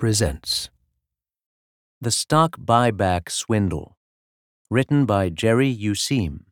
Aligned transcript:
presents 0.00 0.70
The 2.00 2.10
Stock 2.10 2.56
Buyback 2.56 3.28
Swindle, 3.28 3.98
written 4.70 5.04
by 5.04 5.28
Jerry 5.28 5.70
Useem. 5.76 6.46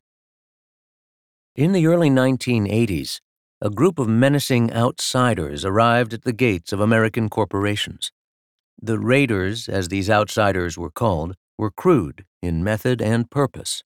In 1.56 1.72
the 1.72 1.86
early 1.86 2.10
1980s, 2.10 3.20
a 3.62 3.70
group 3.70 3.98
of 3.98 4.06
menacing 4.06 4.70
outsiders 4.74 5.64
arrived 5.64 6.12
at 6.12 6.24
the 6.24 6.34
gates 6.34 6.74
of 6.74 6.80
American 6.80 7.30
corporations. 7.30 8.12
The 8.82 8.98
raiders, 8.98 9.66
as 9.66 9.88
these 9.88 10.10
outsiders 10.10 10.76
were 10.76 10.90
called, 10.90 11.34
were 11.56 11.70
crude 11.70 12.26
in 12.42 12.62
method 12.62 13.00
and 13.00 13.30
purpose. 13.30 13.82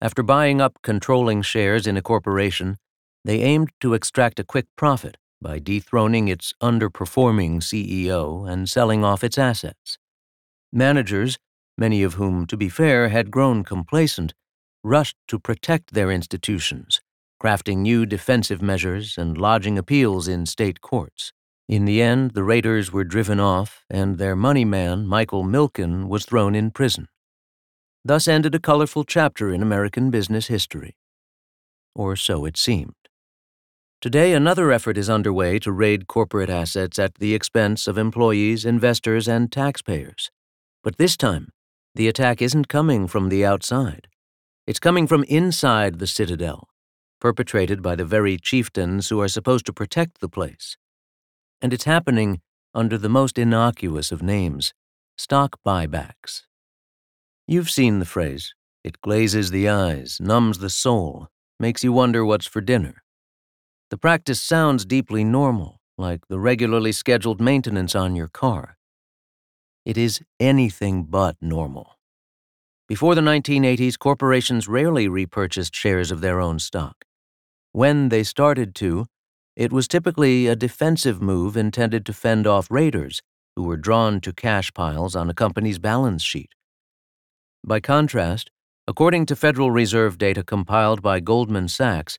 After 0.00 0.24
buying 0.24 0.60
up 0.60 0.76
controlling 0.82 1.42
shares 1.42 1.86
in 1.86 1.96
a 1.96 2.02
corporation, 2.02 2.78
they 3.24 3.42
aimed 3.42 3.70
to 3.78 3.94
extract 3.94 4.40
a 4.40 4.44
quick 4.44 4.66
profit 4.74 5.18
by 5.40 5.58
dethroning 5.58 6.28
its 6.28 6.52
underperforming 6.62 7.58
CEO 7.58 8.50
and 8.50 8.68
selling 8.68 9.04
off 9.04 9.22
its 9.22 9.38
assets. 9.38 9.98
Managers, 10.72 11.38
many 11.76 12.02
of 12.02 12.14
whom, 12.14 12.46
to 12.46 12.56
be 12.56 12.68
fair, 12.68 13.08
had 13.08 13.30
grown 13.30 13.64
complacent, 13.64 14.34
rushed 14.82 15.16
to 15.28 15.38
protect 15.38 15.94
their 15.94 16.10
institutions, 16.10 17.00
crafting 17.42 17.78
new 17.78 18.04
defensive 18.04 18.60
measures 18.60 19.16
and 19.16 19.38
lodging 19.38 19.78
appeals 19.78 20.28
in 20.28 20.46
state 20.46 20.80
courts. 20.80 21.32
In 21.68 21.84
the 21.84 22.00
end, 22.00 22.32
the 22.32 22.44
raiders 22.44 22.92
were 22.92 23.04
driven 23.04 23.38
off, 23.38 23.84
and 23.90 24.18
their 24.18 24.34
money 24.34 24.64
man, 24.64 25.06
Michael 25.06 25.44
Milken, 25.44 26.08
was 26.08 26.24
thrown 26.24 26.54
in 26.54 26.70
prison. 26.70 27.08
Thus 28.04 28.26
ended 28.26 28.54
a 28.54 28.60
colorful 28.60 29.04
chapter 29.04 29.52
in 29.52 29.62
American 29.62 30.10
business 30.10 30.46
history. 30.46 30.96
Or 31.94 32.16
so 32.16 32.44
it 32.46 32.56
seemed. 32.56 32.94
Today, 34.00 34.32
another 34.32 34.70
effort 34.70 34.96
is 34.96 35.10
underway 35.10 35.58
to 35.60 35.72
raid 35.72 36.06
corporate 36.06 36.50
assets 36.50 36.98
at 36.98 37.16
the 37.16 37.34
expense 37.34 37.86
of 37.86 37.98
employees, 37.98 38.64
investors, 38.64 39.26
and 39.26 39.50
taxpayers. 39.50 40.30
But 40.84 40.98
this 40.98 41.16
time, 41.16 41.48
the 41.94 42.08
attack 42.08 42.40
isn't 42.40 42.68
coming 42.68 43.08
from 43.08 43.28
the 43.28 43.44
outside. 43.44 44.06
It's 44.66 44.78
coming 44.78 45.06
from 45.06 45.24
inside 45.24 45.98
the 45.98 46.06
citadel, 46.06 46.68
perpetrated 47.20 47.82
by 47.82 47.96
the 47.96 48.04
very 48.04 48.38
chieftains 48.38 49.08
who 49.08 49.20
are 49.20 49.28
supposed 49.28 49.66
to 49.66 49.72
protect 49.72 50.20
the 50.20 50.28
place 50.28 50.76
and 51.60 51.72
it's 51.72 51.84
happening 51.84 52.40
under 52.74 52.96
the 52.96 53.08
most 53.08 53.38
innocuous 53.38 54.12
of 54.12 54.22
names 54.22 54.72
stock 55.16 55.58
buybacks. 55.66 56.42
You've 57.46 57.70
seen 57.70 57.98
the 57.98 58.04
phrase. 58.04 58.54
It 58.84 59.00
glazes 59.00 59.50
the 59.50 59.68
eyes, 59.68 60.18
numbs 60.20 60.58
the 60.58 60.70
soul, 60.70 61.26
makes 61.58 61.82
you 61.82 61.92
wonder 61.92 62.24
what's 62.24 62.46
for 62.46 62.60
dinner. 62.60 63.02
The 63.90 63.96
practice 63.98 64.40
sounds 64.40 64.84
deeply 64.84 65.24
normal, 65.24 65.80
like 65.96 66.28
the 66.28 66.38
regularly 66.38 66.92
scheduled 66.92 67.40
maintenance 67.40 67.94
on 67.94 68.14
your 68.14 68.28
car. 68.28 68.76
It 69.86 69.96
is 69.96 70.20
anything 70.38 71.04
but 71.04 71.36
normal. 71.40 71.98
Before 72.86 73.14
the 73.14 73.22
1980s, 73.22 73.98
corporations 73.98 74.68
rarely 74.68 75.08
repurchased 75.08 75.74
shares 75.74 76.10
of 76.10 76.20
their 76.20 76.40
own 76.40 76.58
stock. 76.58 77.04
When 77.72 78.10
they 78.10 78.22
started 78.22 78.74
to, 78.76 79.06
it 79.56 79.72
was 79.72 79.88
typically 79.88 80.46
a 80.46 80.56
defensive 80.56 81.22
move 81.22 81.56
intended 81.56 82.04
to 82.06 82.12
fend 82.12 82.46
off 82.46 82.70
raiders 82.70 83.22
who 83.56 83.64
were 83.64 83.76
drawn 83.76 84.20
to 84.20 84.32
cash 84.32 84.72
piles 84.72 85.16
on 85.16 85.28
a 85.28 85.34
company's 85.34 85.78
balance 85.78 86.22
sheet. 86.22 86.54
By 87.66 87.80
contrast, 87.80 88.50
according 88.86 89.26
to 89.26 89.36
Federal 89.36 89.70
Reserve 89.70 90.16
data 90.16 90.44
compiled 90.44 91.02
by 91.02 91.20
Goldman 91.20 91.68
Sachs, 91.68 92.18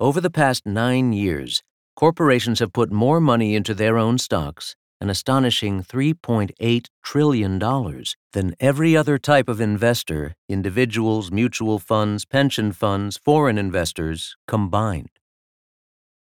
over 0.00 0.18
the 0.18 0.30
past 0.30 0.64
nine 0.64 1.12
years, 1.12 1.62
corporations 1.94 2.58
have 2.58 2.72
put 2.72 2.90
more 2.90 3.20
money 3.20 3.54
into 3.54 3.74
their 3.74 3.98
own 3.98 4.16
stocks, 4.16 4.74
an 4.98 5.10
astonishing 5.10 5.82
$3.8 5.82 6.86
trillion, 7.02 7.58
than 8.32 8.54
every 8.58 8.96
other 8.96 9.18
type 9.18 9.46
of 9.46 9.60
investor, 9.60 10.34
individuals, 10.48 11.30
mutual 11.30 11.78
funds, 11.78 12.24
pension 12.24 12.72
funds, 12.72 13.18
foreign 13.18 13.58
investors, 13.58 14.36
combined. 14.48 15.10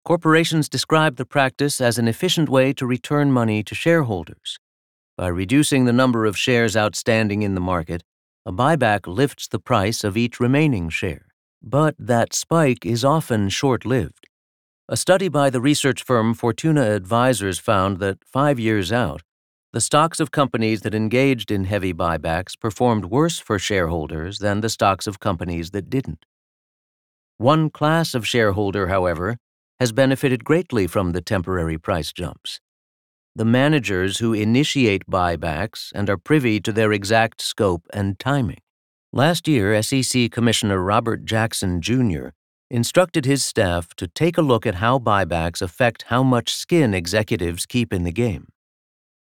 Corporations 0.03 0.71
describe 0.71 1.17
the 1.17 1.27
practice 1.27 1.79
as 1.79 1.99
an 1.99 2.09
efficient 2.09 2.49
way 2.49 2.73
to 2.73 2.87
return 2.87 3.31
money 3.31 3.63
to 3.63 3.75
shareholders. 3.75 4.59
By 5.19 5.29
reducing 5.29 5.85
the 5.85 5.93
number 5.93 6.25
of 6.25 6.39
shares 6.39 6.75
outstanding 6.75 7.43
in 7.43 7.55
the 7.55 7.61
market, 7.61 8.03
a 8.47 8.53
buyback 8.53 9.07
lifts 9.07 9.47
the 9.47 9.59
price 9.59 10.05
of 10.05 10.17
each 10.17 10.41
remaining 10.41 10.89
share. 10.89 11.28
But 11.63 11.95
that 11.99 12.33
spike 12.33 12.87
is 12.87 13.05
often 13.05 13.49
short 13.49 13.85
lived. 13.85 14.29
A 14.89 14.97
study 14.97 15.29
by 15.29 15.51
the 15.51 15.61
research 15.61 16.03
firm 16.03 16.33
Fortuna 16.33 16.83
Advisors 16.93 17.59
found 17.59 17.99
that 17.99 18.25
five 18.25 18.59
years 18.59 18.91
out, 18.91 19.23
the 19.73 19.81
stocks 19.83 20.19
of 20.19 20.31
companies 20.31 20.81
that 20.81 20.95
engaged 20.95 21.51
in 21.51 21.65
heavy 21.65 21.93
buybacks 21.93 22.59
performed 22.59 23.05
worse 23.05 23.39
for 23.39 23.59
shareholders 23.59 24.39
than 24.39 24.61
the 24.61 24.71
stocks 24.71 25.07
of 25.07 25.21
companies 25.21 25.73
that 25.73 25.91
didn't. 25.91 26.25
One 27.37 27.69
class 27.69 28.15
of 28.15 28.27
shareholder, 28.27 28.89
however, 28.89 29.37
has 29.79 29.93
benefited 29.93 30.45
greatly 30.45 30.87
from 30.87 31.13
the 31.13 31.21
temporary 31.21 31.77
price 31.77 32.13
jumps. 32.13 32.61
The 33.37 33.45
managers 33.45 34.19
who 34.19 34.33
initiate 34.33 35.07
buybacks 35.07 35.93
and 35.95 36.09
are 36.09 36.17
privy 36.17 36.61
to 36.61 36.73
their 36.73 36.93
exact 36.93 37.41
scope 37.41 37.87
and 37.93 38.19
timing. 38.19 38.59
Last 39.13 39.49
year, 39.49 39.83
SEC 39.83 40.31
Commissioner 40.31 40.83
Robert 40.83 41.25
Jackson 41.25 41.81
Jr. 41.81 42.29
instructed 42.71 43.25
his 43.25 43.43
staff 43.43 43.95
to 43.95 44.07
take 44.07 44.37
a 44.37 44.43
look 44.43 44.67
at 44.67 44.77
how 44.77 44.99
buybacks 44.99 45.63
affect 45.63 46.05
how 46.09 46.23
much 46.23 46.53
skin 46.55 46.93
executives 46.93 47.65
keep 47.65 47.91
in 47.91 48.05
the 48.05 48.13
game. 48.13 48.49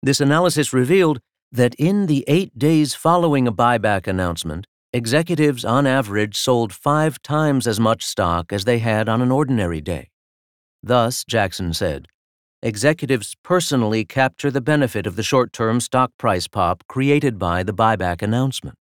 This 0.03 0.21
analysis 0.21 0.73
revealed 0.73 1.21
that 1.51 1.73
in 1.75 2.05
the 2.05 2.23
eight 2.27 2.57
days 2.57 2.93
following 2.93 3.47
a 3.47 3.51
buyback 3.51 4.05
announcement, 4.05 4.67
executives 4.93 5.65
on 5.65 5.87
average 5.87 6.37
sold 6.37 6.71
five 6.71 7.19
times 7.23 7.65
as 7.65 7.79
much 7.79 8.05
stock 8.05 8.53
as 8.53 8.65
they 8.65 8.77
had 8.77 9.09
on 9.09 9.23
an 9.23 9.31
ordinary 9.31 9.81
day. 9.81 10.11
Thus, 10.83 11.23
Jackson 11.23 11.73
said, 11.73 12.05
executives 12.61 13.35
personally 13.43 14.05
capture 14.05 14.51
the 14.51 14.61
benefit 14.61 15.07
of 15.07 15.15
the 15.15 15.23
short 15.23 15.51
term 15.51 15.79
stock 15.79 16.11
price 16.19 16.47
pop 16.47 16.83
created 16.87 17.39
by 17.39 17.63
the 17.63 17.73
buyback 17.73 18.21
announcement. 18.21 18.77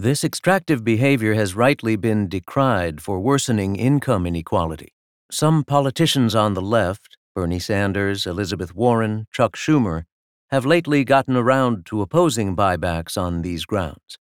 This 0.00 0.22
extractive 0.22 0.84
behavior 0.84 1.34
has 1.34 1.56
rightly 1.56 1.96
been 1.96 2.28
decried 2.28 3.00
for 3.00 3.18
worsening 3.18 3.74
income 3.74 4.26
inequality. 4.26 4.92
Some 5.28 5.64
politicians 5.64 6.36
on 6.36 6.54
the 6.54 6.62
left, 6.62 7.16
Bernie 7.34 7.58
Sanders, 7.58 8.24
Elizabeth 8.24 8.76
Warren, 8.76 9.26
Chuck 9.32 9.56
Schumer, 9.56 10.04
have 10.50 10.64
lately 10.64 11.04
gotten 11.04 11.36
around 11.36 11.84
to 11.86 12.00
opposing 12.00 12.54
buybacks 12.54 13.20
on 13.20 13.42
these 13.42 13.64
grounds. 13.64 14.18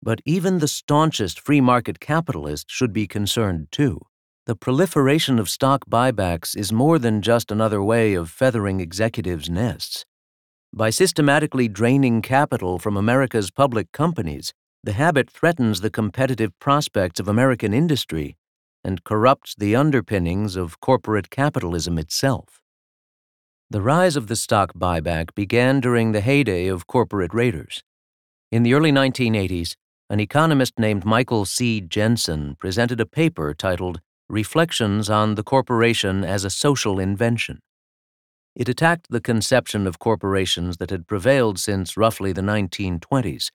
But 0.00 0.20
even 0.24 0.60
the 0.60 0.68
staunchest 0.68 1.40
free 1.40 1.60
market 1.60 1.98
capitalists 1.98 2.72
should 2.72 2.92
be 2.92 3.08
concerned 3.08 3.66
too. 3.72 4.02
The 4.44 4.54
proliferation 4.54 5.40
of 5.40 5.50
stock 5.50 5.86
buybacks 5.90 6.56
is 6.56 6.72
more 6.72 7.00
than 7.00 7.20
just 7.20 7.50
another 7.50 7.82
way 7.82 8.14
of 8.14 8.30
feathering 8.30 8.78
executives' 8.78 9.50
nests. 9.50 10.04
By 10.72 10.90
systematically 10.90 11.66
draining 11.66 12.22
capital 12.22 12.78
from 12.78 12.96
America's 12.96 13.50
public 13.50 13.90
companies, 13.90 14.54
the 14.86 14.92
habit 14.92 15.28
threatens 15.28 15.80
the 15.80 15.90
competitive 15.90 16.56
prospects 16.60 17.18
of 17.18 17.26
American 17.26 17.74
industry 17.74 18.36
and 18.84 19.02
corrupts 19.02 19.52
the 19.58 19.74
underpinnings 19.74 20.54
of 20.54 20.78
corporate 20.78 21.28
capitalism 21.28 21.98
itself. 21.98 22.62
The 23.68 23.82
rise 23.82 24.14
of 24.14 24.28
the 24.28 24.36
stock 24.36 24.74
buyback 24.74 25.34
began 25.34 25.80
during 25.80 26.12
the 26.12 26.20
heyday 26.20 26.68
of 26.68 26.86
corporate 26.86 27.34
raiders. 27.34 27.82
In 28.52 28.62
the 28.62 28.74
early 28.74 28.92
1980s, 28.92 29.74
an 30.08 30.20
economist 30.20 30.78
named 30.78 31.04
Michael 31.04 31.44
C. 31.44 31.80
Jensen 31.80 32.54
presented 32.60 33.00
a 33.00 33.06
paper 33.06 33.54
titled 33.54 34.00
Reflections 34.28 35.10
on 35.10 35.34
the 35.34 35.42
Corporation 35.42 36.22
as 36.22 36.44
a 36.44 36.50
Social 36.64 37.00
Invention. 37.00 37.58
It 38.54 38.68
attacked 38.68 39.08
the 39.10 39.20
conception 39.20 39.88
of 39.88 39.98
corporations 39.98 40.76
that 40.76 40.90
had 40.90 41.08
prevailed 41.08 41.58
since 41.58 41.96
roughly 41.96 42.32
the 42.32 42.40
1920s 42.40 43.50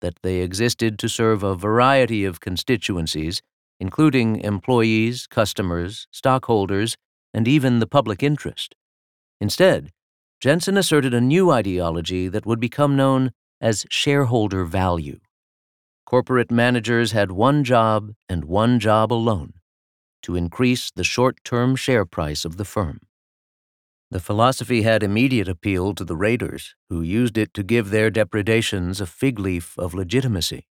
that 0.00 0.18
they 0.22 0.40
existed 0.40 0.98
to 0.98 1.08
serve 1.08 1.42
a 1.42 1.54
variety 1.54 2.24
of 2.24 2.40
constituencies, 2.40 3.42
including 3.80 4.40
employees, 4.40 5.26
customers, 5.26 6.06
stockholders, 6.10 6.96
and 7.34 7.46
even 7.46 7.78
the 7.78 7.86
public 7.86 8.22
interest. 8.22 8.74
Instead, 9.40 9.90
Jensen 10.40 10.76
asserted 10.76 11.14
a 11.14 11.20
new 11.20 11.50
ideology 11.50 12.28
that 12.28 12.46
would 12.46 12.60
become 12.60 12.96
known 12.96 13.32
as 13.60 13.86
shareholder 13.90 14.64
value. 14.64 15.18
Corporate 16.04 16.50
managers 16.50 17.12
had 17.12 17.32
one 17.32 17.64
job 17.64 18.12
and 18.28 18.44
one 18.44 18.78
job 18.78 19.12
alone 19.12 19.54
to 20.22 20.36
increase 20.36 20.90
the 20.90 21.04
short 21.04 21.42
term 21.44 21.76
share 21.76 22.04
price 22.04 22.44
of 22.44 22.56
the 22.56 22.64
firm. 22.64 23.00
The 24.10 24.20
philosophy 24.20 24.82
had 24.82 25.02
immediate 25.02 25.48
appeal 25.48 25.92
to 25.94 26.04
the 26.04 26.16
raiders, 26.16 26.76
who 26.88 27.02
used 27.02 27.36
it 27.36 27.52
to 27.54 27.64
give 27.64 27.90
their 27.90 28.08
depredations 28.08 29.00
a 29.00 29.06
fig 29.06 29.40
leaf 29.40 29.76
of 29.78 29.94
legitimacy. 29.94 30.68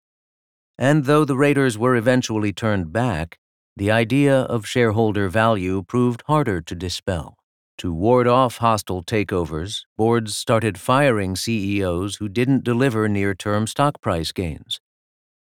And 0.77 1.05
though 1.05 1.25
the 1.25 1.35
raiders 1.35 1.77
were 1.77 1.95
eventually 1.95 2.53
turned 2.53 2.93
back, 2.93 3.39
the 3.75 3.89
idea 3.89 4.41
of 4.41 4.67
shareholder 4.67 5.29
value 5.29 5.81
proved 5.81 6.21
harder 6.27 6.61
to 6.61 6.75
dispel. 6.75 7.37
To 7.79 7.91
ward 7.91 8.27
off 8.27 8.57
hostile 8.57 9.03
takeovers, 9.03 9.81
boards 9.97 10.37
started 10.37 10.77
firing 10.77 11.35
CEOs 11.35 12.17
who 12.17 12.29
didn't 12.29 12.63
deliver 12.63 13.09
near 13.09 13.33
term 13.33 13.65
stock 13.65 13.99
price 13.99 14.31
gains. 14.31 14.79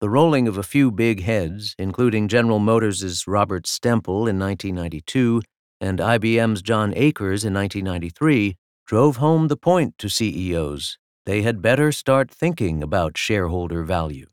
The 0.02 0.10
rolling 0.10 0.46
of 0.48 0.58
a 0.58 0.64
few 0.64 0.92
big 0.92 1.24
heads, 1.24 1.74
including 1.80 2.28
General 2.28 2.60
Motors' 2.60 3.26
Robert 3.28 3.64
Stempel 3.64 4.28
in 4.28 4.38
1992 4.38 5.42
and 5.80 6.00
IBM's 6.00 6.62
John 6.62 6.94
Akers 6.96 7.44
in 7.44 7.54
1993, 7.54 8.58
drove 8.86 9.18
home 9.18 9.48
the 9.48 9.58
point 9.58 9.98
to 9.98 10.10
CEOs 10.10 10.98
they 11.28 11.42
had 11.42 11.62
better 11.62 11.92
start 11.92 12.32
thinking 12.32 12.82
about 12.82 13.18
shareholder 13.18 13.84
value. 13.84 14.28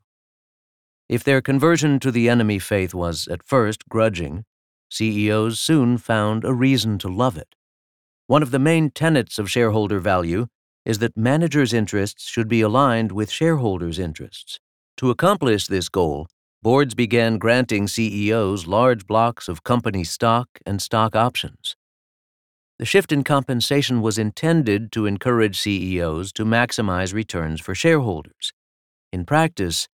If 1.09 1.25
their 1.25 1.41
conversion 1.41 1.99
to 1.99 2.09
the 2.09 2.29
enemy 2.29 2.57
faith 2.57 2.93
was 2.93 3.27
at 3.27 3.43
first 3.43 3.89
grudging, 3.89 4.45
CEOs 4.89 5.59
soon 5.59 5.97
found 5.97 6.45
a 6.45 6.53
reason 6.53 6.97
to 6.99 7.09
love 7.09 7.37
it. 7.37 7.53
One 8.27 8.41
of 8.41 8.51
the 8.51 8.59
main 8.59 8.91
tenets 8.91 9.37
of 9.37 9.51
shareholder 9.51 9.99
value 9.99 10.47
is 10.85 10.99
that 10.99 11.17
managers' 11.17 11.73
interests 11.73 12.29
should 12.29 12.47
be 12.47 12.61
aligned 12.61 13.11
with 13.11 13.29
shareholders' 13.29 13.99
interests. 13.99 14.61
To 14.95 15.09
accomplish 15.09 15.67
this 15.67 15.89
goal, 15.89 16.27
boards 16.65 16.95
began 16.95 17.37
granting 17.37 17.87
CEOs 17.87 18.65
large 18.65 19.05
blocks 19.05 19.47
of 19.47 19.63
company 19.63 20.03
stock 20.03 20.47
and 20.65 20.81
stock 20.81 21.15
options. 21.15 21.75
The 22.79 22.85
shift 22.85 23.11
in 23.11 23.23
compensation 23.23 24.01
was 24.01 24.17
intended 24.17 24.91
to 24.93 25.05
encourage 25.05 25.59
CEOs 25.59 26.33
to 26.33 26.43
maximize 26.43 27.13
returns 27.13 27.61
for 27.61 27.75
shareholders. 27.75 28.51
In 29.13 29.25
practice, 29.25 29.87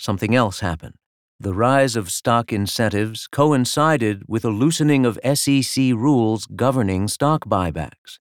something 0.00 0.34
else 0.34 0.58
happened. 0.58 0.96
The 1.38 1.54
rise 1.54 1.94
of 1.94 2.10
stock 2.10 2.52
incentives 2.52 3.28
coincided 3.28 4.24
with 4.26 4.44
a 4.44 4.50
loosening 4.50 5.06
of 5.06 5.20
SEC 5.32 5.76
rules 5.94 6.46
governing 6.46 7.06
stock 7.06 7.44
buybacks. 7.44 8.18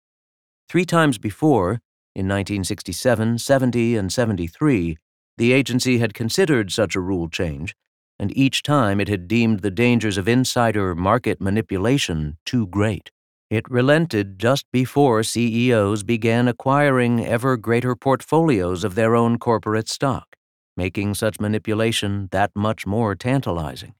Three 0.67 0.85
times 0.85 1.19
before, 1.19 1.81
in 2.15 2.27
1967, 2.27 3.37
70, 3.37 3.95
and 3.95 4.11
73, 4.11 4.97
the 5.37 5.53
agency 5.53 5.99
had 5.99 6.15
considered 6.15 6.71
such 6.71 6.95
a 6.95 6.99
rule 6.99 7.29
change, 7.29 7.75
and 8.21 8.37
each 8.37 8.61
time 8.61 9.01
it 9.01 9.09
had 9.09 9.27
deemed 9.27 9.61
the 9.61 9.71
dangers 9.71 10.15
of 10.15 10.27
insider 10.27 10.93
market 10.93 11.41
manipulation 11.41 12.37
too 12.45 12.67
great. 12.67 13.09
It 13.49 13.69
relented 13.69 14.37
just 14.37 14.65
before 14.71 15.23
CEOs 15.23 16.03
began 16.03 16.47
acquiring 16.47 17.25
ever 17.25 17.57
greater 17.57 17.95
portfolios 17.95 18.83
of 18.83 18.93
their 18.93 19.15
own 19.15 19.39
corporate 19.39 19.89
stock, 19.89 20.35
making 20.77 21.15
such 21.15 21.39
manipulation 21.39 22.29
that 22.31 22.51
much 22.55 22.85
more 22.85 23.15
tantalizing. 23.15 23.95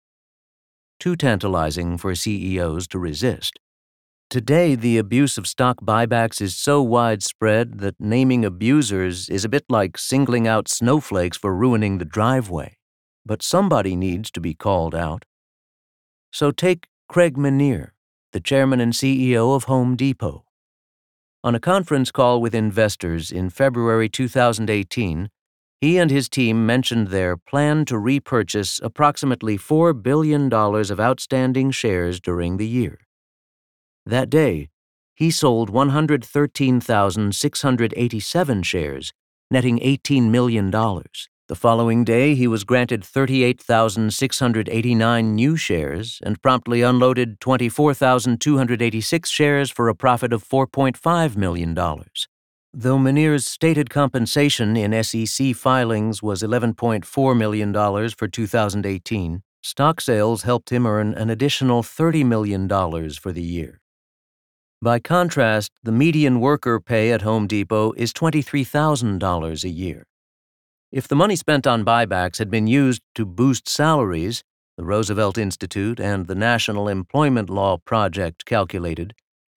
Too 1.00 1.16
tantalizing 1.16 1.98
for 1.98 2.14
CEOs 2.14 2.88
to 2.90 3.00
resist. 3.00 3.60
Today, 4.30 4.76
the 4.76 5.00
abuse 5.00 5.40
of 5.40 5.48
stock 5.48 5.82
buybacks 5.82 6.40
is 6.40 6.56
so 6.56 6.82
widespread 6.84 7.80
that 7.80 7.96
naming 8.00 8.46
abusers 8.46 9.30
is 9.30 9.44
a 9.44 9.50
bit 9.50 9.66
like 9.68 9.98
singling 9.98 10.48
out 10.48 10.70
snowflakes 10.70 11.38
for 11.38 11.56
ruining 11.56 11.98
the 11.98 12.06
driveway. 12.06 12.78
But 13.26 13.44
somebody 13.44 13.96
needs 13.96 14.32
to 14.32 14.42
be 14.42 14.54
called 14.54 14.96
out. 14.96 15.26
So 16.32 16.52
take 16.52 16.88
Craig 17.08 17.38
Menear, 17.38 17.92
the 18.32 18.40
chairman 18.40 18.80
and 18.80 18.94
CEO 18.94 19.56
of 19.56 19.66
Home 19.66 19.96
Depot. 19.96 20.46
On 21.44 21.56
a 21.56 21.60
conference 21.60 22.12
call 22.12 22.40
with 22.40 22.54
investors 22.54 23.32
in 23.32 23.50
February 23.50 24.08
2018, 24.08 25.32
he 25.82 25.98
and 25.98 26.12
his 26.12 26.30
team 26.30 26.68
mentioned 26.68 27.08
their 27.08 27.36
plan 27.36 27.86
to 27.86 27.98
repurchase 27.98 28.80
approximately 28.84 29.58
$4 29.58 30.04
billion 30.04 30.54
of 30.54 31.00
outstanding 31.00 31.72
shares 31.72 32.20
during 32.20 32.58
the 32.58 32.68
year. 32.68 33.00
That 34.06 34.30
day, 34.30 34.70
he 35.16 35.32
sold 35.32 35.72
113,687 35.72 38.64
shares, 38.64 39.14
netting 39.50 39.80
$18 39.80 40.30
million. 40.30 40.70
The 41.48 41.56
following 41.56 42.04
day, 42.04 42.36
he 42.36 42.48
was 42.48 42.64
granted 42.64 43.04
38,689 43.04 45.36
new 45.36 45.58
shares 45.58 46.20
and 46.24 46.42
promptly 46.42 46.82
unloaded 46.82 47.42
24,286 47.42 49.30
shares 49.30 49.70
for 49.70 49.90
a 49.90 49.96
profit 49.96 50.32
of 50.32 50.48
$4.5 50.48 51.36
million. 51.36 51.76
Though 52.74 52.98
Menear's 52.98 53.46
stated 53.46 53.90
compensation 53.90 54.78
in 54.78 55.04
SEC 55.04 55.54
filings 55.54 56.24
was 56.24 56.42
$11.4 56.42 57.38
million 57.38 57.74
for 58.12 58.30
2018, 58.30 59.44
stock 59.62 60.00
sales 60.00 60.44
helped 60.44 60.70
him 60.70 60.88
earn 60.88 61.14
an 61.16 61.30
additional 61.30 61.84
$30 61.84 62.26
million 62.26 62.70
for 63.12 63.34
the 63.34 63.44
year. 63.44 63.82
By 64.82 65.00
contrast, 65.00 65.74
the 65.84 65.92
median 65.92 66.40
worker 66.40 66.80
pay 66.80 67.12
at 67.12 67.24
Home 67.24 67.46
Depot 67.46 67.92
is 67.98 68.14
$23,000 68.14 69.64
a 69.64 69.70
year. 69.70 70.06
If 70.92 71.08
the 71.08 71.16
money 71.16 71.38
spent 71.38 71.66
on 71.66 71.86
buybacks 71.86 72.38
had 72.38 72.52
been 72.52 72.68
used 72.68 73.02
to 73.16 73.26
boost 73.26 73.70
salaries, 73.70 74.44
the 74.76 74.84
Roosevelt 74.84 75.38
Institute 75.38 76.02
and 76.02 76.28
the 76.28 76.36
National 76.36 76.90
Employment 76.90 77.50
Law 77.50 77.78
Project 77.78 78.44
calculated, 78.44 79.14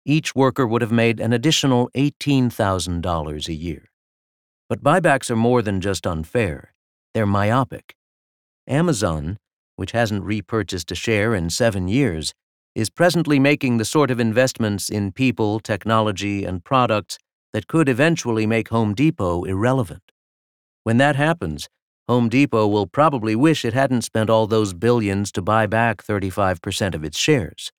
each 0.06 0.36
worker 0.36 0.68
would 0.68 0.84
have 0.84 0.92
made 0.92 1.20
an 1.20 1.34
additional 1.34 1.90
$18,000 1.96 3.48
a 3.48 3.54
year. 3.54 3.90
But 4.70 4.84
buybacks 4.84 5.32
are 5.32 5.36
more 5.36 5.64
than 5.64 5.82
just 5.82 6.06
unfair, 6.06 6.76
they're 7.16 7.26
myopic. 7.26 7.96
Amazon, 8.68 9.40
which 9.76 9.94
hasn't 9.94 10.24
repurchased 10.24 10.92
a 10.92 10.96
share 10.96 11.34
in 11.34 11.50
seven 11.50 11.88
years, 11.88 12.36
is 12.76 12.92
presently 12.92 13.40
making 13.40 13.78
the 13.78 13.86
sort 13.86 14.12
of 14.12 14.20
investments 14.20 14.88
in 14.88 15.12
people, 15.12 15.60
technology, 15.60 16.46
and 16.46 16.64
products 16.64 17.18
that 17.54 17.66
could 17.66 17.90
eventually 17.90 18.46
make 18.46 18.70
Home 18.70 18.94
Depot 18.94 19.46
irrelevant. 19.46 20.13
When 20.84 20.98
that 20.98 21.16
happens, 21.16 21.70
Home 22.10 22.28
Depot 22.28 22.68
will 22.68 22.88
probably 22.88 23.36
wish 23.36 23.64
it 23.64 23.74
hadn't 23.74 24.02
spent 24.02 24.30
all 24.30 24.46
those 24.46 24.74
billions 24.74 25.32
to 25.32 25.42
buy 25.42 25.66
back 25.68 26.04
35% 26.04 26.94
of 26.94 27.04
its 27.04 27.18
shares. 27.18 27.72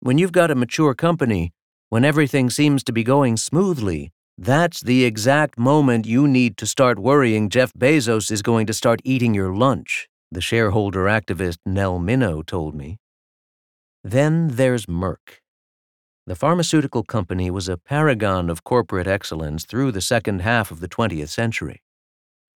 When 0.00 0.18
you've 0.18 0.32
got 0.32 0.50
a 0.50 0.54
mature 0.54 0.94
company, 0.94 1.52
when 1.88 2.04
everything 2.04 2.50
seems 2.50 2.84
to 2.84 2.92
be 2.92 3.02
going 3.02 3.38
smoothly, 3.38 4.12
that's 4.36 4.80
the 4.80 5.04
exact 5.04 5.58
moment 5.58 6.06
you 6.06 6.28
need 6.28 6.56
to 6.58 6.66
start 6.66 6.98
worrying 6.98 7.48
Jeff 7.48 7.72
Bezos 7.72 8.30
is 8.30 8.42
going 8.42 8.66
to 8.66 8.74
start 8.74 9.00
eating 9.04 9.34
your 9.34 9.54
lunch, 9.54 10.08
the 10.30 10.40
shareholder 10.40 11.04
activist 11.04 11.58
Nell 11.66 11.98
Minow 11.98 12.44
told 12.44 12.74
me. 12.74 12.98
Then 14.04 14.48
there's 14.48 14.86
Merck. 14.86 15.40
The 16.26 16.36
pharmaceutical 16.36 17.02
company 17.02 17.50
was 17.50 17.68
a 17.68 17.76
paragon 17.76 18.50
of 18.50 18.64
corporate 18.64 19.06
excellence 19.06 19.64
through 19.64 19.92
the 19.92 20.00
second 20.00 20.42
half 20.42 20.70
of 20.70 20.80
the 20.80 20.88
20th 20.88 21.30
century. 21.30 21.82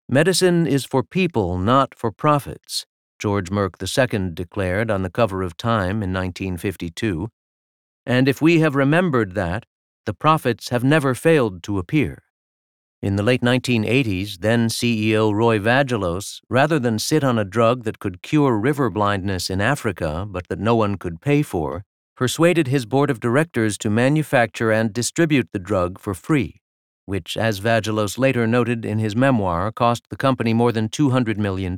Medicine 0.09 0.67
is 0.67 0.85
for 0.85 1.03
people, 1.03 1.57
not 1.57 1.95
for 1.95 2.13
profits, 2.13 2.85
George 3.19 3.49
Merck 3.49 3.81
II 3.81 4.31
declared 4.35 4.91
on 4.91 5.03
the 5.03 5.11
cover 5.11 5.43
of 5.43 5.57
Time 5.57 6.03
in 6.03 6.13
1952. 6.13 7.29
And 8.05 8.29
if 8.29 8.43
we 8.43 8.61
have 8.61 8.75
remembered 8.75 9.35
that, 9.35 9.65
the 10.05 10.13
profits 10.13 10.69
have 10.69 10.85
never 10.85 11.15
failed 11.15 11.63
to 11.63 11.79
appear. 11.79 12.23
In 13.01 13.17
the 13.17 13.23
late 13.23 13.41
1980s, 13.41 14.41
then 14.41 14.69
CEO 14.69 15.33
Roy 15.33 15.59
Vagelos, 15.59 16.41
rather 16.51 16.79
than 16.79 16.99
sit 16.99 17.25
on 17.25 17.39
a 17.39 17.45
drug 17.45 17.85
that 17.85 17.99
could 17.99 18.21
cure 18.21 18.59
river 18.59 18.91
blindness 18.91 19.49
in 19.49 19.63
Africa 19.63 20.27
but 20.29 20.49
that 20.49 20.59
no 20.59 20.77
one 20.77 20.97
could 20.97 21.23
pay 21.23 21.43
for, 21.43 21.83
persuaded 22.15 22.67
his 22.69 22.85
board 22.85 23.09
of 23.09 23.21
directors 23.21 23.79
to 23.79 23.89
manufacture 23.89 24.71
and 24.71 24.93
distribute 24.93 25.49
the 25.53 25.59
drug 25.59 25.99
for 25.99 26.13
free, 26.13 26.61
which, 27.07 27.37
as 27.37 27.61
Vagelos 27.61 28.19
later 28.19 28.47
noted 28.47 28.85
in 28.85 28.99
his 28.99 29.15
memoir, 29.15 29.71
cost 29.73 30.05
the 30.09 30.17
company 30.17 30.55
more 30.55 30.73
than 30.73 30.89
$200 30.89 31.37
million. 31.37 31.77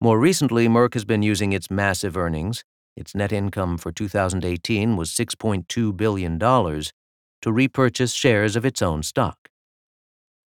More 0.00 0.18
recently, 0.18 0.68
Merck 0.68 0.94
has 0.94 1.04
been 1.04 1.22
using 1.22 1.52
its 1.52 1.70
massive 1.70 2.16
earnings, 2.16 2.64
its 2.96 3.14
net 3.14 3.32
income 3.32 3.78
for 3.78 3.90
2018 3.90 4.96
was 4.96 5.10
$6.2 5.10 5.96
billion, 5.96 6.38
to 6.38 7.52
repurchase 7.52 8.12
shares 8.12 8.56
of 8.56 8.64
its 8.64 8.82
own 8.82 9.02
stock. 9.02 9.48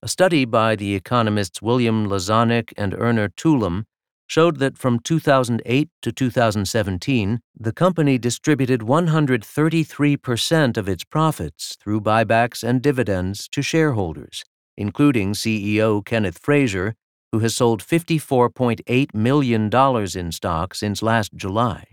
A 0.03 0.09
study 0.09 0.45
by 0.45 0.77
the 0.77 0.95
economists 0.95 1.61
William 1.61 2.07
Lazonick 2.07 2.73
and 2.77 2.93
Öner 2.93 3.29
Tulum 3.35 3.85
showed 4.26 4.59
that 4.59 4.76
from 4.76 4.99
2008 4.99 5.88
to 6.02 6.12
2017, 6.12 7.40
the 7.59 7.73
company 7.73 8.18
distributed 8.18 8.80
133% 8.80 10.76
of 10.76 10.88
its 10.88 11.04
profits 11.04 11.76
through 11.80 12.00
buybacks 12.00 12.62
and 12.62 12.83
dividends 12.83 13.49
to 13.49 13.62
shareholders, 13.62 14.45
including 14.76 15.33
CEO 15.33 16.04
Kenneth 16.04 16.38
Frazier, 16.38 16.95
who 17.33 17.38
has 17.40 17.54
sold 17.54 17.83
$54.8 17.83 19.14
million 19.14 19.71
in 20.16 20.33
stock 20.33 20.75
since 20.75 21.02
last 21.02 21.35
July. 21.35 21.85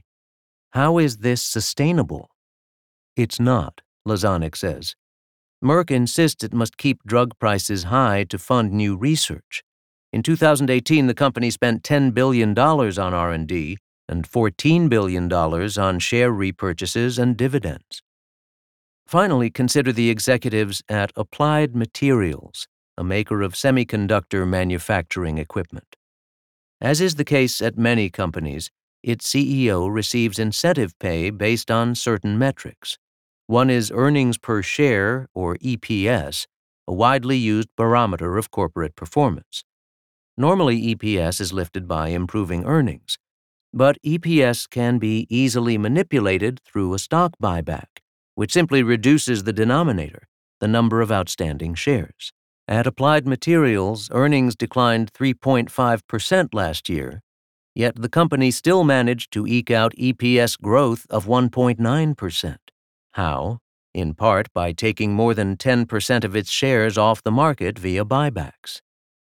How 0.72 0.98
is 0.98 1.18
this 1.18 1.44
sustainable? 1.44 2.30
It's 3.16 3.40
not, 3.40 3.82
Lazonick 4.08 4.56
says. 4.56 4.96
Merck 5.64 5.92
insists 5.92 6.44
it 6.44 6.54
must 6.54 6.78
keep 6.78 7.04
drug 7.06 7.38
prices 7.40 7.84
high 7.84 8.26
to 8.26 8.38
fund 8.38 8.74
new 8.74 8.96
research. 8.98 9.64
In 10.14 10.22
2018, 10.22 11.08
the 11.08 11.16
company 11.16 11.50
spent 11.50 11.82
$10 11.82 12.14
billion 12.14 12.56
on 12.58 13.14
R&D 13.16 13.78
and 14.08 14.30
$14 14.30 14.88
billion 14.88 15.34
on 15.34 15.98
share 15.98 16.32
repurchases 16.32 17.18
and 17.18 17.36
dividends. 17.36 18.04
Finally, 19.08 19.50
consider 19.50 19.92
the 19.92 20.12
executives 20.12 20.84
at 20.88 21.12
Applied 21.16 21.76
Materials, 21.76 22.68
a 22.96 23.04
maker 23.04 23.42
of 23.42 23.54
semiconductor 23.54 24.48
manufacturing 24.48 25.40
equipment. 25.40 25.96
As 26.80 27.02
is 27.02 27.16
the 27.16 27.26
case 27.26 27.60
at 27.60 27.76
many 27.76 28.12
companies, 28.12 28.70
its 29.02 29.28
CEO 29.28 29.92
receives 29.92 30.38
incentive 30.38 30.94
pay 31.00 31.32
based 31.32 31.72
on 31.72 31.96
certain 31.96 32.38
metrics. 32.38 33.00
One 33.48 33.72
is 33.72 33.92
earnings 33.92 34.38
per 34.38 34.62
share, 34.62 35.28
or 35.34 35.56
EPS, 35.58 36.46
a 36.88 36.94
widely 36.94 37.38
used 37.38 37.70
barometer 37.76 38.38
of 38.38 38.52
corporate 38.52 38.96
performance. 38.96 39.64
Normally, 40.38 40.96
EPS 40.96 41.40
is 41.40 41.54
lifted 41.54 41.88
by 41.88 42.10
improving 42.10 42.66
earnings, 42.66 43.18
but 43.72 43.98
EPS 44.04 44.70
can 44.70 44.98
be 44.98 45.28
easily 45.30 45.78
manipulated 45.78 46.60
through 46.66 46.94
a 46.94 47.00
stock 47.00 47.34
buyback, 47.42 48.02
which 48.36 48.52
simply 48.52 48.82
reduces 48.82 49.44
the 49.44 49.54
denominator, 49.54 50.28
the 50.60 50.68
number 50.68 51.02
of 51.02 51.12
outstanding 51.12 51.76
shares. 51.76 52.32
At 52.68 52.88
Applied 52.88 53.28
Materials, 53.28 54.10
earnings 54.12 54.56
declined 54.56 55.12
3.5% 55.14 56.54
last 56.54 56.90
year, 56.90 57.22
yet 57.76 57.96
the 57.96 58.10
company 58.10 58.52
still 58.52 58.84
managed 58.84 59.32
to 59.34 59.46
eke 59.46 59.70
out 59.70 59.94
EPS 60.00 60.60
growth 60.60 61.06
of 61.10 61.26
1.9%. 61.26 62.56
How? 63.12 63.60
In 63.94 64.16
part 64.16 64.52
by 64.54 64.72
taking 64.72 65.14
more 65.14 65.34
than 65.34 65.58
10% 65.58 66.24
of 66.24 66.36
its 66.36 66.50
shares 66.50 66.98
off 66.98 67.22
the 67.22 67.32
market 67.32 67.78
via 67.78 68.04
buybacks. 68.04 68.82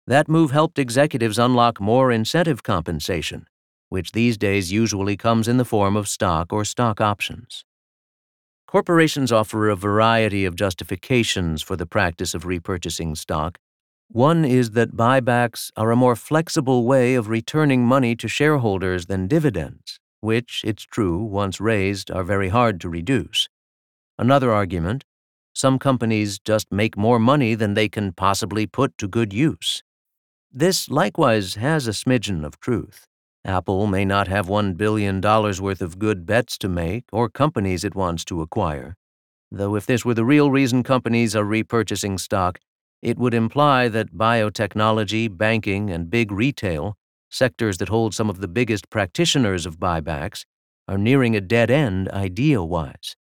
That 0.06 0.28
move 0.28 0.50
helped 0.50 0.78
executives 0.78 1.38
unlock 1.38 1.80
more 1.80 2.10
incentive 2.10 2.62
compensation, 2.62 3.46
which 3.88 4.12
these 4.12 4.36
days 4.36 4.72
usually 4.72 5.16
comes 5.16 5.46
in 5.46 5.56
the 5.56 5.64
form 5.64 5.96
of 5.96 6.08
stock 6.08 6.52
or 6.52 6.64
stock 6.64 7.00
options. 7.00 7.64
Corporations 8.66 9.32
offer 9.32 9.68
a 9.68 9.76
variety 9.76 10.44
of 10.44 10.54
justifications 10.54 11.62
for 11.62 11.76
the 11.76 11.86
practice 11.86 12.34
of 12.34 12.44
repurchasing 12.44 13.16
stock. 13.16 13.58
One 14.08 14.44
is 14.44 14.72
that 14.72 14.96
buybacks 14.96 15.70
are 15.76 15.90
a 15.90 15.96
more 15.96 16.16
flexible 16.16 16.84
way 16.84 17.14
of 17.14 17.28
returning 17.28 17.84
money 17.84 18.16
to 18.16 18.28
shareholders 18.28 19.06
than 19.06 19.28
dividends, 19.28 20.00
which, 20.20 20.62
it's 20.64 20.84
true, 20.84 21.18
once 21.18 21.60
raised, 21.60 22.10
are 22.10 22.24
very 22.24 22.48
hard 22.48 22.80
to 22.80 22.88
reduce. 22.88 23.48
Another 24.18 24.52
argument 24.52 25.04
some 25.52 25.78
companies 25.78 26.38
just 26.38 26.70
make 26.70 26.96
more 26.96 27.18
money 27.18 27.54
than 27.54 27.74
they 27.74 27.88
can 27.88 28.12
possibly 28.12 28.66
put 28.66 28.96
to 28.98 29.08
good 29.08 29.32
use. 29.32 29.82
This 30.52 30.90
likewise 30.90 31.54
has 31.54 31.86
a 31.86 31.92
smidgen 31.92 32.44
of 32.44 32.58
truth. 32.58 33.06
Apple 33.44 33.86
may 33.86 34.04
not 34.04 34.26
have 34.26 34.48
$1 34.48 34.76
billion 34.76 35.20
worth 35.20 35.80
of 35.80 36.00
good 36.00 36.26
bets 36.26 36.58
to 36.58 36.68
make 36.68 37.04
or 37.12 37.28
companies 37.28 37.84
it 37.84 37.94
wants 37.94 38.24
to 38.24 38.42
acquire. 38.42 38.96
Though 39.52 39.76
if 39.76 39.86
this 39.86 40.04
were 40.04 40.14
the 40.14 40.24
real 40.24 40.50
reason 40.50 40.82
companies 40.82 41.36
are 41.36 41.44
repurchasing 41.44 42.18
stock, 42.18 42.58
it 43.00 43.16
would 43.16 43.32
imply 43.32 43.86
that 43.90 44.12
biotechnology, 44.12 45.28
banking, 45.38 45.88
and 45.88 46.10
big 46.10 46.32
retail, 46.32 46.96
sectors 47.30 47.78
that 47.78 47.88
hold 47.88 48.12
some 48.12 48.28
of 48.28 48.40
the 48.40 48.48
biggest 48.48 48.90
practitioners 48.90 49.66
of 49.66 49.78
buybacks, 49.78 50.44
are 50.88 50.98
nearing 50.98 51.36
a 51.36 51.40
dead 51.40 51.70
end 51.70 52.08
idea 52.08 52.60
wise. 52.60 53.14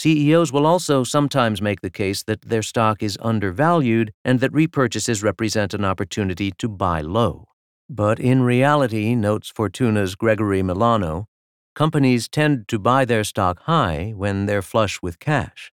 CEOs 0.00 0.50
will 0.50 0.64
also 0.64 1.04
sometimes 1.04 1.60
make 1.60 1.82
the 1.82 1.90
case 1.90 2.22
that 2.22 2.40
their 2.40 2.62
stock 2.62 3.02
is 3.02 3.18
undervalued 3.20 4.14
and 4.24 4.40
that 4.40 4.50
repurchases 4.50 5.22
represent 5.22 5.74
an 5.74 5.84
opportunity 5.84 6.50
to 6.52 6.70
buy 6.70 7.02
low. 7.02 7.48
But 7.86 8.18
in 8.18 8.40
reality, 8.40 9.14
notes 9.14 9.50
Fortuna's 9.54 10.14
Gregory 10.14 10.62
Milano, 10.62 11.26
companies 11.74 12.30
tend 12.30 12.66
to 12.68 12.78
buy 12.78 13.04
their 13.04 13.24
stock 13.24 13.60
high 13.64 14.14
when 14.16 14.46
they're 14.46 14.62
flush 14.62 15.02
with 15.02 15.18
cash. 15.18 15.70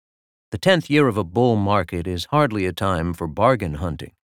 The 0.50 0.59
10th 0.59 0.90
year 0.90 1.06
of 1.06 1.16
a 1.16 1.23
bull 1.23 1.54
market 1.54 2.09
is 2.09 2.25
hardly 2.33 2.66
a 2.66 2.73
time 2.73 3.14
for 3.14 3.28
bargain 3.28 3.75
hunting. 3.75 4.14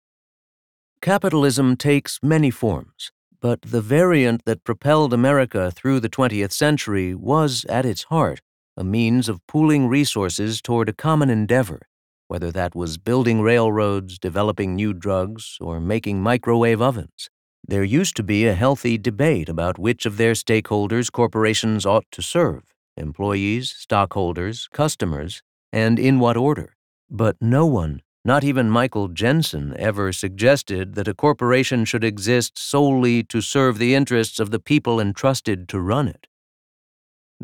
Capitalism 1.01 1.77
takes 1.77 2.19
many 2.25 2.51
forms, 2.51 3.13
but 3.41 3.63
the 3.63 3.81
variant 3.81 4.47
that 4.47 4.65
propelled 4.65 5.13
America 5.13 5.71
through 5.71 6.01
the 6.01 6.11
20th 6.11 6.51
century 6.51 7.15
was, 7.15 7.65
at 7.69 7.87
its 7.87 8.03
heart, 8.05 8.41
a 8.77 8.85
means 8.85 9.29
of 9.29 9.47
pooling 9.47 9.89
resources 9.89 10.63
toward 10.63 10.89
a 10.89 10.95
common 10.95 11.29
endeavor, 11.29 11.83
whether 12.29 12.51
that 12.51 12.75
was 12.75 12.97
building 12.97 13.43
railroads, 13.43 14.19
developing 14.19 14.75
new 14.75 14.93
drugs, 14.95 15.59
or 15.61 15.81
making 15.81 16.23
microwave 16.23 16.81
ovens. 16.81 17.29
There 17.67 17.85
used 17.85 18.17
to 18.17 18.23
be 18.23 18.47
a 18.47 18.55
healthy 18.55 18.99
debate 18.99 19.49
about 19.49 19.79
which 19.79 20.07
of 20.07 20.17
their 20.17 20.33
stakeholders 20.33 21.13
corporations 21.13 21.87
ought 21.87 22.07
to 22.13 22.23
serve 22.23 22.65
employees, 22.97 23.75
stockholders, 23.77 24.69
customers, 24.73 25.43
and 25.73 25.99
in 25.99 26.19
what 26.19 26.37
order. 26.37 26.75
But 27.11 27.37
no 27.41 27.65
one, 27.67 28.03
not 28.25 28.45
even 28.45 28.69
Michael 28.69 29.09
Jensen, 29.09 29.75
ever 29.79 30.13
suggested 30.13 30.95
that 30.95 31.09
a 31.09 31.15
corporation 31.15 31.85
should 31.85 32.05
exist 32.05 32.59
solely 32.59 33.23
to 33.25 33.41
serve 33.41 33.79
the 33.79 33.95
interests 33.95 34.39
of 34.39 34.51
the 34.51 34.61
people 34.61 35.01
entrusted 35.01 35.69
to 35.69 35.81
run 35.81 36.09
it. 36.09 36.27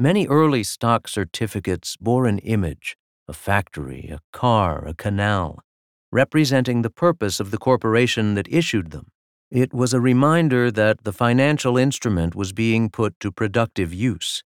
Many 0.01 0.29
early 0.29 0.63
stock 0.63 1.09
certificates 1.09 1.97
bore 1.97 2.27
an 2.27 2.39
image 2.39 2.97
a 3.27 3.33
factory, 3.33 4.09
a 4.13 4.21
car, 4.33 4.87
a 4.87 4.95
canal 4.95 5.59
representing 6.13 6.83
the 6.83 6.91
purpose 6.91 7.41
of 7.41 7.51
the 7.51 7.59
corporation 7.59 8.35
that 8.35 8.47
issued 8.49 8.93
them. 8.93 9.09
It 9.51 9.75
was 9.75 9.93
a 9.93 10.01
reminder 10.01 10.71
that 10.71 11.03
the 11.03 11.13
financial 11.13 11.77
instrument 11.77 12.37
was 12.37 12.53
being 12.53 12.91
put 12.91 13.19
to 13.19 13.33
productive 13.33 13.93
use. 13.93 14.45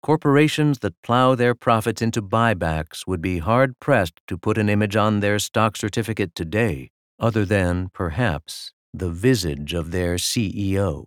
Corporations 0.00 0.78
that 0.78 1.02
plow 1.02 1.34
their 1.34 1.56
profits 1.56 2.00
into 2.00 2.22
buybacks 2.22 3.04
would 3.04 3.20
be 3.20 3.38
hard 3.40 3.80
pressed 3.80 4.20
to 4.28 4.38
put 4.38 4.58
an 4.58 4.68
image 4.68 4.94
on 4.94 5.18
their 5.18 5.40
stock 5.40 5.76
certificate 5.76 6.36
today, 6.36 6.92
other 7.18 7.44
than, 7.44 7.88
perhaps, 7.92 8.72
the 8.94 9.10
visage 9.10 9.74
of 9.74 9.90
their 9.90 10.14
CEO. 10.14 11.06